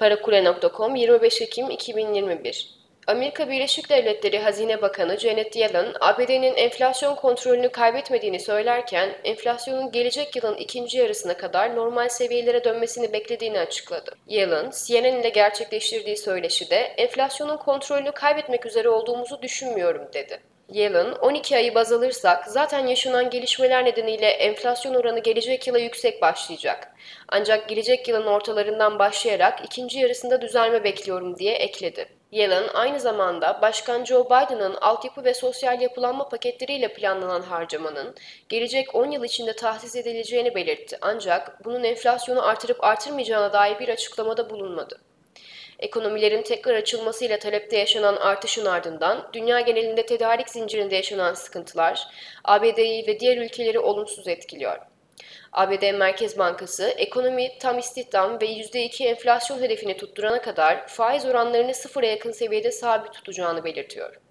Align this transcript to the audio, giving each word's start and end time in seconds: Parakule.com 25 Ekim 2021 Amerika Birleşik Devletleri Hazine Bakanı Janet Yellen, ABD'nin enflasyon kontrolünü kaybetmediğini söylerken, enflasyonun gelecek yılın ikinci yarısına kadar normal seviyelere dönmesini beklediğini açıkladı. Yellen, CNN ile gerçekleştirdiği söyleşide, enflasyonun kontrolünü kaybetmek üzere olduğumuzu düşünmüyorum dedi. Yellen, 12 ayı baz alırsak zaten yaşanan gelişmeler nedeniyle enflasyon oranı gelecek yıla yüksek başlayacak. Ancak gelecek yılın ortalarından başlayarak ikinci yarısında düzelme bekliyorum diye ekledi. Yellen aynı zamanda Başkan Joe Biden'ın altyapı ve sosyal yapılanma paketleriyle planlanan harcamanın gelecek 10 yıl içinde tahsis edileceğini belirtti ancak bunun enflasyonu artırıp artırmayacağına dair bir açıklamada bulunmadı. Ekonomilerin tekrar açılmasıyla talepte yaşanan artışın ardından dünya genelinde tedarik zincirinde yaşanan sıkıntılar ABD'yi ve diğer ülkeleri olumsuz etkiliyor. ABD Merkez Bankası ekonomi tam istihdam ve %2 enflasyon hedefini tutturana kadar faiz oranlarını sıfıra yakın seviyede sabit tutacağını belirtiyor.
Parakule.com 0.00 0.96
25 0.96 1.42
Ekim 1.42 1.70
2021 1.70 2.74
Amerika 3.06 3.50
Birleşik 3.50 3.90
Devletleri 3.90 4.38
Hazine 4.38 4.82
Bakanı 4.82 5.18
Janet 5.18 5.56
Yellen, 5.56 5.94
ABD'nin 6.00 6.54
enflasyon 6.54 7.14
kontrolünü 7.14 7.68
kaybetmediğini 7.68 8.40
söylerken, 8.40 9.10
enflasyonun 9.24 9.92
gelecek 9.92 10.36
yılın 10.36 10.56
ikinci 10.56 10.98
yarısına 10.98 11.36
kadar 11.36 11.76
normal 11.76 12.08
seviyelere 12.08 12.64
dönmesini 12.64 13.12
beklediğini 13.12 13.58
açıkladı. 13.58 14.16
Yellen, 14.26 14.70
CNN 14.86 15.20
ile 15.20 15.28
gerçekleştirdiği 15.28 16.16
söyleşide, 16.16 16.76
enflasyonun 16.76 17.56
kontrolünü 17.56 18.12
kaybetmek 18.12 18.66
üzere 18.66 18.88
olduğumuzu 18.88 19.42
düşünmüyorum 19.42 20.08
dedi. 20.14 20.40
Yellen, 20.72 21.12
12 21.12 21.56
ayı 21.56 21.74
baz 21.74 21.92
alırsak 21.92 22.46
zaten 22.46 22.86
yaşanan 22.86 23.30
gelişmeler 23.30 23.84
nedeniyle 23.84 24.26
enflasyon 24.26 24.94
oranı 24.94 25.20
gelecek 25.20 25.66
yıla 25.66 25.78
yüksek 25.78 26.22
başlayacak. 26.22 26.94
Ancak 27.28 27.68
gelecek 27.68 28.08
yılın 28.08 28.26
ortalarından 28.26 28.98
başlayarak 28.98 29.64
ikinci 29.64 29.98
yarısında 29.98 30.42
düzelme 30.42 30.84
bekliyorum 30.84 31.38
diye 31.38 31.54
ekledi. 31.54 32.08
Yellen 32.32 32.64
aynı 32.74 33.00
zamanda 33.00 33.62
Başkan 33.62 34.04
Joe 34.04 34.24
Biden'ın 34.24 34.74
altyapı 34.74 35.24
ve 35.24 35.34
sosyal 35.34 35.80
yapılanma 35.80 36.28
paketleriyle 36.28 36.92
planlanan 36.92 37.42
harcamanın 37.42 38.14
gelecek 38.48 38.94
10 38.94 39.10
yıl 39.10 39.24
içinde 39.24 39.52
tahsis 39.52 39.96
edileceğini 39.96 40.54
belirtti 40.54 40.98
ancak 41.00 41.64
bunun 41.64 41.84
enflasyonu 41.84 42.46
artırıp 42.46 42.84
artırmayacağına 42.84 43.52
dair 43.52 43.78
bir 43.78 43.88
açıklamada 43.88 44.50
bulunmadı. 44.50 45.00
Ekonomilerin 45.80 46.42
tekrar 46.42 46.74
açılmasıyla 46.74 47.38
talepte 47.38 47.78
yaşanan 47.78 48.16
artışın 48.16 48.66
ardından 48.66 49.28
dünya 49.32 49.60
genelinde 49.60 50.06
tedarik 50.06 50.48
zincirinde 50.48 50.96
yaşanan 50.96 51.34
sıkıntılar 51.34 52.08
ABD'yi 52.44 53.06
ve 53.06 53.20
diğer 53.20 53.36
ülkeleri 53.36 53.78
olumsuz 53.78 54.28
etkiliyor. 54.28 54.78
ABD 55.52 55.92
Merkez 55.92 56.38
Bankası 56.38 56.88
ekonomi 56.88 57.58
tam 57.58 57.78
istihdam 57.78 58.40
ve 58.40 58.46
%2 58.46 59.04
enflasyon 59.04 59.60
hedefini 59.60 59.96
tutturana 59.96 60.42
kadar 60.42 60.86
faiz 60.86 61.26
oranlarını 61.26 61.74
sıfıra 61.74 62.06
yakın 62.06 62.32
seviyede 62.32 62.72
sabit 62.72 63.12
tutacağını 63.12 63.64
belirtiyor. 63.64 64.29